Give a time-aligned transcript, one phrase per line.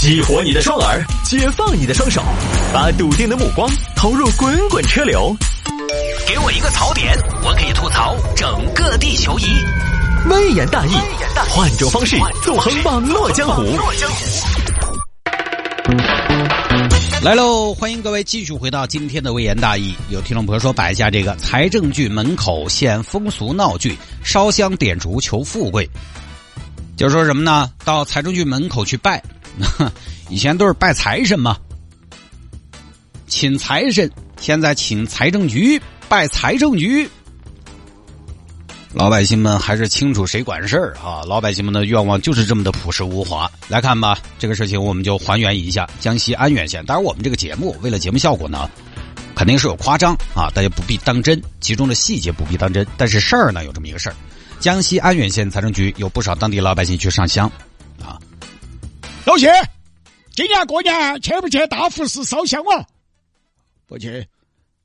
[0.00, 2.22] 激活你的双耳，解放你的双手，
[2.72, 5.36] 把笃定的目光投入滚滚车流。
[6.24, 9.46] 给我一个槽点，我可以吐槽整个地球仪。
[10.30, 10.92] 微言大义，
[11.50, 13.76] 换种方式纵横网络江湖。
[17.20, 17.74] 来喽！
[17.74, 19.96] 欢迎各位继续回到今天的微言大义。
[20.10, 25.90] 有听众朋友说摆一下这个财政剧门口现风俗闹剧，烧香点烛求富贵，
[26.96, 27.72] 就说什么呢？
[27.84, 29.20] 到财政局门口去拜，
[30.28, 31.56] 以前都是拜财神嘛，
[33.26, 37.08] 请财神，现在请财政局拜财政局。
[38.94, 41.22] 老百姓们还是清楚谁管事儿啊！
[41.26, 43.48] 老百姓们的愿望就是这么的朴实无华。
[43.68, 46.82] 来看吧，这个事情我们就还原一下江西安远县。
[46.86, 48.68] 当然，我们这个节目为了节目效果呢，
[49.36, 52.84] 肯定是有夸张啊，大家不必当真，其中的细节不必当真。
[52.96, 54.16] 但是事儿呢，有这么一个事儿：
[54.58, 57.50] 江西安远县财政局有不少当地老百姓去上香。
[59.28, 59.52] 老谢，
[60.30, 62.86] 今年过年去不去大佛寺烧香啊？
[63.86, 64.26] 不去，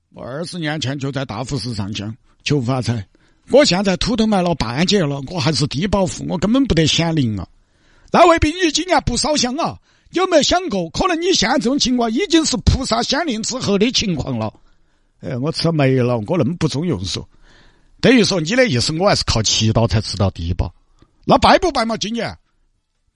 [0.10, 3.08] 我二十年前就在大佛寺上香求发财。
[3.52, 7.48] 我现在土都埋了半截了，我还是低保户，我根本不得显灵啊！
[8.12, 9.80] 那未必你今年不烧香啊？
[10.12, 14.54] 有没有想过，可能你现在这种情况已经是菩萨显灵之后的情况了？
[15.22, 17.26] 哎，我吃没了，我那么不中用说，
[18.02, 20.76] 等于说你的意思，我还是靠祈祷才吃到低保。
[21.24, 21.96] 那拜不拜嘛？
[21.96, 22.38] 今年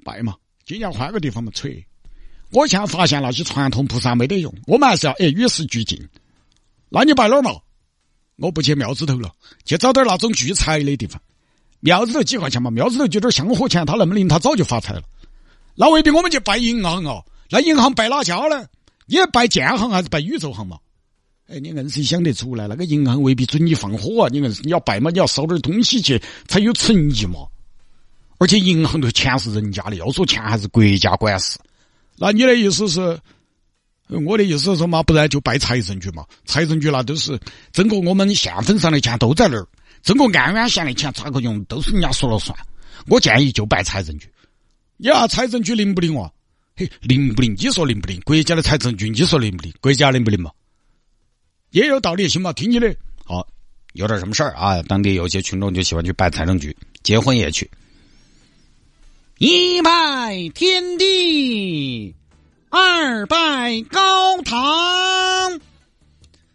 [0.06, 0.34] 拜嘛？
[0.68, 1.50] 今年换个地方嘛？
[1.56, 1.82] 吹！
[2.52, 5.98] 我现在发现那些传统菩萨没得用，我们还是要哎与时俱进。
[6.90, 7.52] 那你拜哪儿嘛？
[8.36, 9.32] 我不去庙子头了，
[9.64, 11.22] 去找点那种聚财的地方。
[11.80, 12.70] 庙子头几块钱嘛？
[12.70, 15.04] 庙子头就点香火钱，他那么灵，他早就发财了。
[15.74, 17.24] 那未必我们去拜银行哦。
[17.50, 18.66] 那银行拜哪家呢？
[19.06, 20.78] 你拜建行还是拜宇宙行嘛？
[21.48, 24.30] 哎，你硬是想得出来，那个银行未必准你放火啊！
[24.30, 27.48] 你硬是你要拜嘛，你要烧点东西去才有诚意嘛。
[28.38, 31.58] 而且银行的钱是人家的，要说钱还是国家管事。
[32.18, 33.20] 那你的意思是？
[34.26, 36.26] 我的意思是说嘛，不然就拜财政局嘛。
[36.46, 37.38] 财政局那都是
[37.74, 39.68] 整个我们县份上的钱都在那儿，
[40.02, 42.58] 整个安远县的钱咋个用都是人家说了算。
[43.08, 44.30] 我建议就拜财政局。
[44.96, 46.32] 你啊，财政局灵不灵哇？
[46.78, 47.54] 嘿，灵不灵？
[47.58, 48.22] 你说灵不灵？
[48.22, 49.74] 国家的财政局，你说灵不灵？
[49.82, 50.52] 国家灵不灵嘛？
[51.72, 52.54] 也有道理，行嘛？
[52.54, 52.96] 听你的。
[53.26, 53.46] 好，
[53.92, 54.82] 有点什么事儿啊？
[54.84, 56.74] 当地有些群众就喜欢去拜财政局，
[57.04, 57.70] 结婚也去。
[59.40, 62.16] 一拜天地。
[62.70, 65.62] 二拜高堂，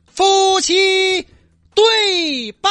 [0.07, 1.25] 夫妻
[1.75, 2.69] 对拜。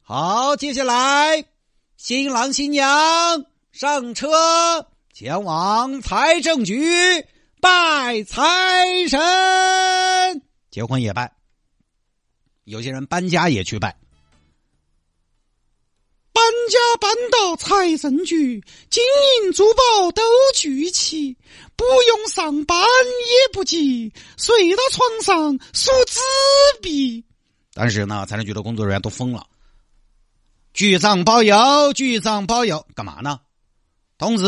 [0.00, 1.44] 好，接下来
[1.98, 6.82] 新郎新娘上车，前往财政局
[7.60, 10.42] 拜财神。
[10.70, 11.32] 结婚也拜，
[12.64, 13.94] 有些人搬家也去拜。
[16.42, 18.60] 搬家搬到财政局，
[18.90, 19.00] 金
[19.44, 20.22] 银珠宝都
[20.56, 21.36] 聚齐，
[21.76, 26.18] 不用上班也不急，睡到床上数纸
[26.80, 27.24] 币。
[27.72, 29.46] 但是呢，财政局的工作人员都疯了。
[30.74, 33.38] 局长保佑，局长保佑，干嘛呢？
[34.18, 34.44] 同志，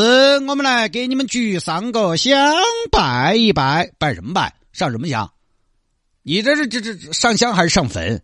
[0.47, 2.57] 我们来给你们局上个香，
[2.91, 4.53] 拜一拜，拜什么拜？
[4.73, 5.31] 上什么香？
[6.23, 8.21] 你这是这这上香还是上坟？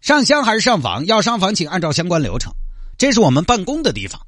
[0.00, 1.06] 上香还是上访？
[1.06, 2.52] 要上访，请按照相关流程。
[3.00, 4.20] 这是我们办公的地方，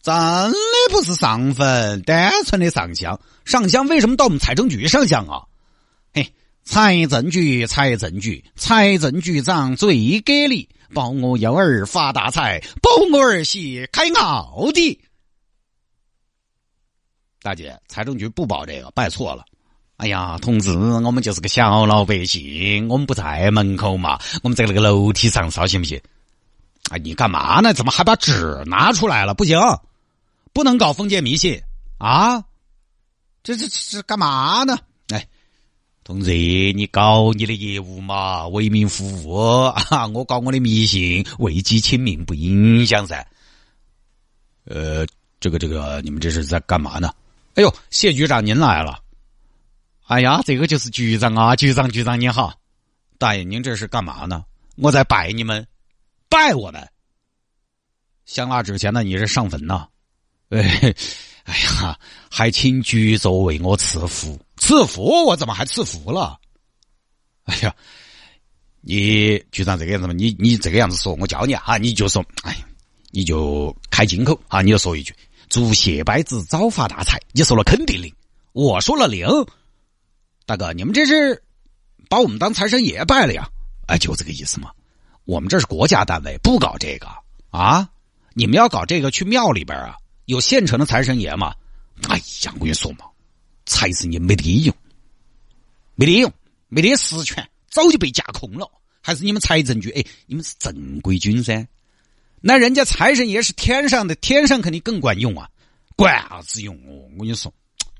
[0.00, 0.56] 真的
[0.88, 3.20] 不是上坟，单纯的上香。
[3.44, 5.42] 上香为什么到我们财政局上香啊？
[6.12, 6.32] 嘿，
[6.62, 15.00] 财政局，财政局，财政局长最给力，保我幺儿发大财，保我儿媳开奥迪。
[17.42, 19.44] 大姐，财政局不保这个，拜错了。
[19.96, 26.00] 哎呀，同志，我们就是个小老百姓，我们不在门口嘛，我们在那个楼梯上烧行不行？
[26.90, 27.72] 哎，你干嘛呢？
[27.72, 29.32] 怎么还把纸拿出来了？
[29.32, 29.58] 不行，
[30.52, 31.60] 不能搞封建迷信
[31.98, 32.44] 啊！
[33.42, 34.78] 这这这干嘛呢？
[35.08, 35.26] 哎，
[36.04, 36.30] 同志，
[36.74, 40.06] 你搞你的业务嘛，为民服务啊！
[40.08, 43.26] 我搞我的迷信，为己请命不影响噻。
[44.66, 45.06] 呃，
[45.40, 47.12] 这个这个，你们这是在干嘛呢？
[47.54, 49.00] 哎呦，谢局长您来了！
[50.06, 52.52] 哎呀，这个就是局长啊，局长局长你好，
[53.16, 54.44] 大爷您这是干嘛呢？
[54.76, 55.66] 我在拜你们。
[56.34, 56.90] 拜我们，
[58.26, 59.04] 香蜡纸钱呢？
[59.04, 59.86] 你是上坟呐？
[60.48, 60.92] 哎，
[61.44, 61.96] 哎呀，
[62.28, 66.36] 还请局座为我赐福，赐福我怎么还赐福了？
[67.44, 67.72] 哎呀，
[68.80, 70.12] 你局长这个样子嘛？
[70.12, 72.56] 你你这个样子说，我教你啊，你就说，哎，
[73.12, 75.14] 你就开金口啊，你就说一句
[75.48, 78.12] “祝谢拜子早发大财”，你说了肯定灵，
[78.50, 79.24] 我说了灵。
[80.46, 81.40] 大哥，你们这是
[82.08, 83.48] 把我们当财神爷拜了呀？
[83.86, 84.72] 哎，就这个意思嘛。
[85.24, 87.08] 我们这是国家单位，不搞这个
[87.50, 87.88] 啊！
[88.34, 91.54] 你们要搞这个，去庙里边啊，有现成的财神爷嘛？
[92.08, 93.06] 哎呀，我跟你说嘛，
[93.64, 94.74] 财神爷没得用，
[95.94, 96.32] 没得用，
[96.68, 98.70] 没得实权，早就被架空了。
[99.00, 99.90] 还是你们财政局？
[99.90, 101.66] 哎，你们是正规军噻。
[102.40, 105.48] 那人家财神爷是天上的，天上肯定更管用啊，
[105.96, 107.08] 管啥子用哦？
[107.14, 107.52] 我跟你说，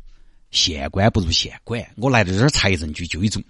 [0.50, 1.82] 县官不如县管。
[1.97, 3.43] 我来到这儿财政局，就一种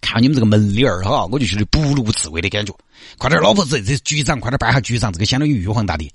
[0.00, 2.74] 看你们这个门脸儿哈，我就觉得不怒自威的感觉。
[3.18, 6.10] 快点，老婆子，这局长，快点办下局长，这个相当于玉皇大帝。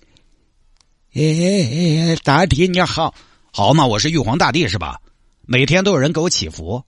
[1.13, 3.13] 哎哎哎，大帝你好，
[3.51, 4.99] 好嘛，我是玉皇大帝是吧？
[5.45, 6.81] 每天都有人给我祈福，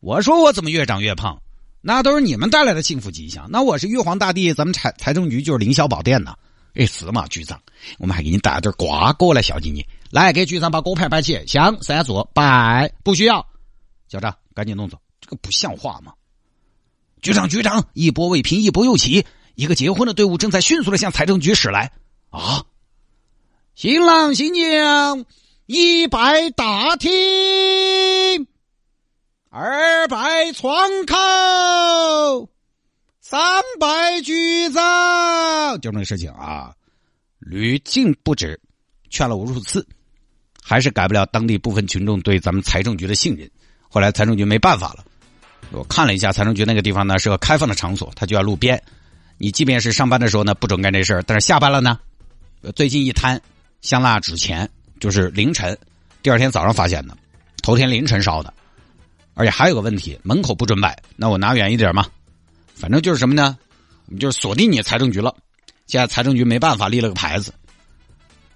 [0.00, 1.40] 我说我怎么越长越胖？
[1.80, 3.46] 那都是你们带来的幸福吉祥。
[3.50, 6.34] 那我是玉皇大帝，咱们财财政局就是凌霄宝殿呐。
[6.74, 7.60] 哎，是嘛，局长，
[7.98, 9.84] 我们还给你带了点瓜果来孝敬你。
[10.10, 12.92] 来，给局长把果盘摆起，香三组，拜。
[13.02, 13.44] 不需要，
[14.08, 16.12] 小张，赶紧弄走，这个不像话嘛！
[17.24, 19.24] 局长，局长，一波未平，一波又起，
[19.54, 21.90] 一个结婚的队伍正在迅速的向财政局驶来。
[22.28, 22.66] 啊！
[23.74, 25.24] 新郎新娘
[25.64, 27.10] 一拜大厅，
[29.48, 30.76] 二拜窗
[31.06, 32.50] 口。
[33.22, 33.40] 三
[33.80, 36.74] 拜局长，就这个事情啊，
[37.38, 38.60] 屡禁不止，
[39.08, 39.86] 劝了无数次，
[40.62, 43.50] 还是改不了当地部分群众对咱们财政局的信任。
[43.88, 45.02] 后来财政局没办法了，
[45.70, 48.80] 我看了一下财政局那个地方呢，是个开放的场所，它就在路边。
[49.38, 51.98] 你即便是上班的时候呢，不准干这事儿，但是下班了呢，
[52.76, 53.40] 最近一摊
[53.80, 54.68] 香蜡纸钱，
[55.00, 55.76] 就是凌晨，
[56.22, 57.16] 第二天早上发现的，
[57.62, 58.54] 头天凌晨烧的，
[59.34, 62.06] 而且还有个问题，门口不准摆，那我拿远一点嘛。
[62.74, 63.58] 反正就是什么呢？
[64.06, 65.34] 我们就是锁定你财政局了。
[65.86, 67.52] 现在财政局没办法立了个牌子：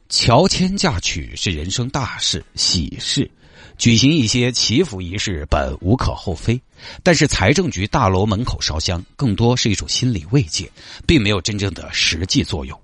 [0.08, 3.30] 乔迁嫁娶是人生大事、喜事，
[3.78, 6.60] 举行一些祈福仪式本无可厚非。
[7.02, 10.70] 但是财政局大楼门口烧香，更多是一种心理慰藉，
[11.06, 12.78] 并没有真正的实际作用。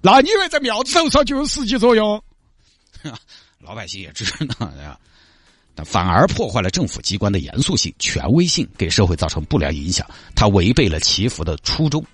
[0.00, 2.22] 那你以为在庙子头烧就有实际作用？
[3.60, 4.24] 老百姓也知
[4.58, 4.98] 道呀。
[5.84, 10.06] 反而破坏了政府机关的严肃性、权威性，给社会造成不良影响。
[10.34, 12.04] 他违背了祈福的初衷，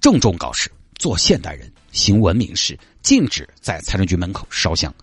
[0.00, 4.94] 郑重告示：做现代人，行文明事，禁止在财政局门口烧香。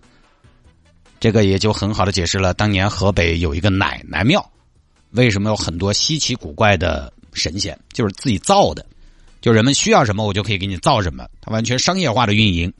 [1.20, 4.50] 这个也就很好的解释了当年河北有一个奶奶庙，
[5.10, 8.84] 为什么有很多稀奇古怪的神仙，就是自己造的，
[9.40, 11.26] 就人们需要什么，我就可以给你造什么。
[11.40, 12.72] 它完全商业化的运营，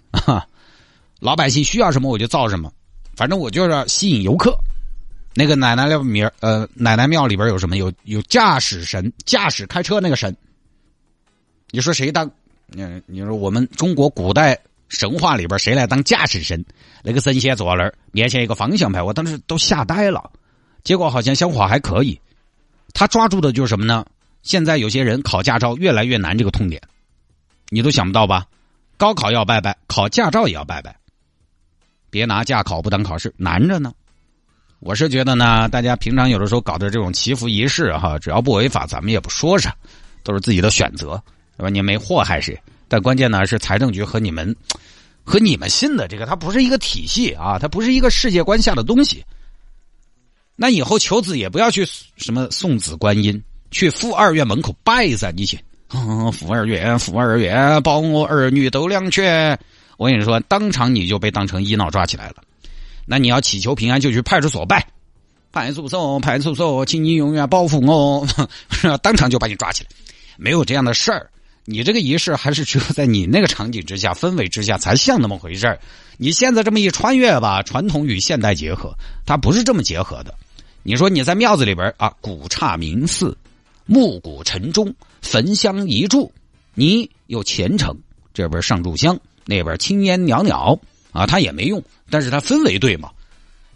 [1.20, 2.72] 老百姓需要什么我就造什么，
[3.16, 4.56] 反正我就是要吸引游客。
[5.36, 7.76] 那个奶奶庙名呃，奶奶庙里边有什么？
[7.76, 10.36] 有有驾驶神，驾驶开车那个神。
[11.70, 12.30] 你说谁当？
[12.76, 14.56] 嗯，你说我们中国古代
[14.88, 16.64] 神话里边谁来当驾驶神？
[17.02, 20.30] 那个神仙坐在那儿，面前一个方向盘，我当时都吓呆了。
[20.82, 22.20] 结果好像香火还可以。
[22.92, 24.04] 他抓住的就是什么呢？
[24.42, 26.80] 现在有些人考驾照越来越难，这个痛点，
[27.70, 28.46] 你都想不到吧？
[28.96, 30.94] 高考要拜拜，考驾照也要拜拜。
[32.10, 33.92] 别拿驾考不当考试，难着呢。
[34.80, 39.74] 我是觉得呢，大家平常有的时候搞的这种祈福仪式哈，只要不违法，咱们也不说啥，
[40.22, 41.20] 都是自己的选择，
[41.56, 41.70] 对吧？
[41.70, 42.56] 你没祸害谁，
[42.88, 44.54] 但关键呢是财政局和你们，
[45.24, 49.24] 和你们信的这个，它不是一个体系啊，它不是一个世界观下的东西。
[50.56, 51.84] 那以后求子也不要去
[52.16, 55.58] 什么送子观音，去富二院门口拜噻，你去，
[56.32, 59.58] 富二院，富二院，保我儿女都两全。
[59.96, 62.36] 我跟你说，当场你就被当成医闹抓起来了。
[63.06, 64.86] 那你要祈求平安，就去派出所拜。
[65.52, 68.26] 派出所，派出所，请你永远保护我。
[69.02, 69.90] 当场就把你抓起来，
[70.36, 71.30] 没有这样的事儿。
[71.64, 75.78] 你这个仪式还是只有在你那个场景之下、氛围之下才像那么回事儿。
[76.18, 78.94] 你现在这么一穿越吧，传统与现代结合，
[79.24, 80.34] 它不是这么结合的。
[80.82, 83.36] 你说你在庙子里边啊，古刹名寺，
[83.86, 86.30] 暮鼓晨钟，焚香一炷，
[86.74, 87.96] 你有虔诚，
[88.34, 90.78] 这边上炷香，那边青烟袅袅。
[91.12, 91.80] 啊，他也没用，
[92.10, 93.08] 但是他氛围对嘛？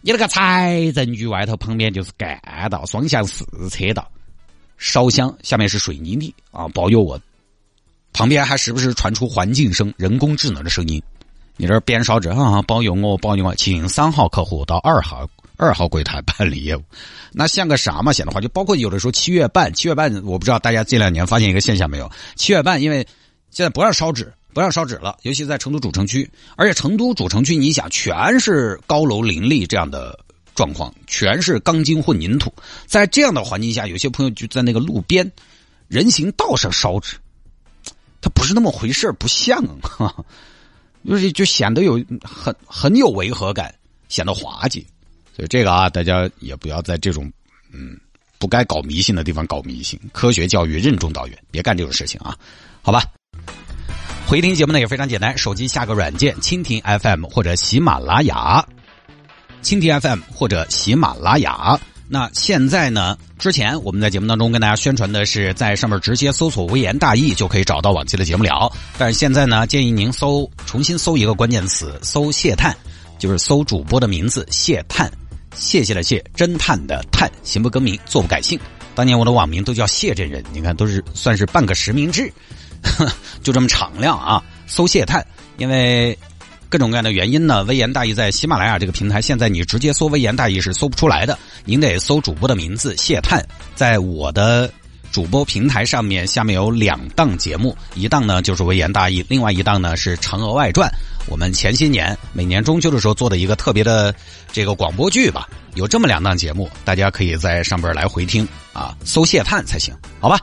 [0.00, 2.36] 你那个财政局外头旁边就是干
[2.68, 4.10] 道，双向四车道，
[4.76, 7.16] 烧香下面是水泥地啊，保佑我。
[8.12, 11.02] 旁边还时不时传出环境声、人工智能的声音。
[11.56, 16.82] 你这边烧纸啊，包邮我，保佑我，请三号客户到二号二号柜台办理业务。
[17.32, 18.12] 那像个啥嘛？
[18.12, 22.10] 显的话，就包括有的时候七月半，七月半，我不知道大家这两年发现一个现象没有？
[22.36, 23.06] 七月半，因为
[23.50, 24.32] 现在不让烧纸。
[24.54, 30.18] 不让烧纸了，尤其在成都主城区，而且成都主城区，你想全是高楼林立这样的
[30.54, 32.52] 状况，全是钢筋混凝土，
[32.86, 35.30] 在这样的环境下，有些朋友就在那个路边
[35.86, 37.18] 人行道上烧纸，
[38.20, 39.62] 它不是那么回事不像，
[41.06, 43.74] 就是就显得有很很有违和感，
[44.08, 44.84] 显得滑稽，
[45.34, 47.30] 所以这个啊，大家也不要在这种
[47.72, 47.98] 嗯
[48.38, 52.36] 不该搞迷信的地方搞迷信，科学教育任重道远，别干这种事情啊，
[52.82, 53.02] 好吧。
[54.26, 58.62] 回听节目呢也非常简单，手机下个软件，蜻蜓 FM 或者喜马拉雅，
[59.62, 61.80] 蜻蜓 FM 或者喜马拉雅。
[62.10, 63.16] 那现在呢？
[63.38, 68.72] 之前我们在节目当中跟大家宣传的是在上面直接搜索“微言大义”就可以找到往期的节目了。
[68.96, 72.74] 但是现在呢，建议您搜重新搜一个关键词，搜“谢探”，
[73.18, 75.12] 就是搜主播的名字“谢探”，
[75.54, 78.58] 谢谢的谢，侦探的探，行不更名，坐不改姓。
[78.94, 82.32] 当年我的网名都叫谢真人，你看都是算是半个实名制，
[83.44, 84.42] 就这么敞亮啊！
[84.66, 85.24] 搜谢探，
[85.58, 86.18] 因为。
[86.68, 93.42] 各种各样的原因呢，微言大义在喜马拉雅这个平台，现在你直接搜微言大义是搜不出来的，您得搜主播的名字谢探，
[93.74, 94.70] 在我的
[95.10, 100.88] 主播平台上面，下面有两档节目，一档呢就是微言大义，另外一档呢是《嫦娥外传》，
[101.26, 104.14] 我们前些年每年中秋的时候做的一个特别的
[104.52, 110.38] 这个广播剧吧，有这么两档节目，大家可以在上边来回听啊，搜谢探才行，好吧。